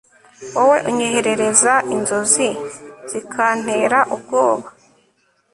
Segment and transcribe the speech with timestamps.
[0.55, 2.49] wowe unyoherereza inzozi
[3.11, 4.67] zikantera ubwoba